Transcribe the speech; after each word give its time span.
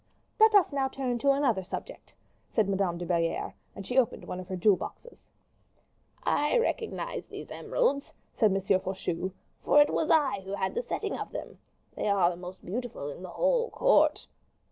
"Let 0.39 0.55
us 0.55 0.73
now 0.73 0.87
turn 0.87 1.19
to 1.19 1.29
another 1.29 1.61
subject," 1.63 2.15
said 2.49 2.67
Madame 2.67 2.97
de 2.97 3.05
Belliere; 3.05 3.53
and 3.75 3.85
she 3.85 3.99
opened 3.99 4.25
one 4.25 4.39
of 4.39 4.47
her 4.47 4.55
jewel 4.55 4.75
boxes. 4.75 5.29
"I 6.23 6.57
recognize 6.57 7.27
these 7.27 7.51
emeralds," 7.51 8.11
said 8.35 8.49
M. 8.51 8.59
Faucheux; 8.79 9.31
"for 9.63 9.79
it 9.79 9.93
was 9.93 10.09
I 10.09 10.39
who 10.41 10.53
had 10.55 10.73
the 10.73 10.81
setting 10.81 11.15
of 11.15 11.31
them. 11.31 11.59
They 11.95 12.07
are 12.09 12.31
the 12.31 12.35
most 12.35 12.65
beautiful 12.65 13.11
in 13.11 13.21
the 13.21 13.29
whole 13.29 13.69
court. 13.69 14.25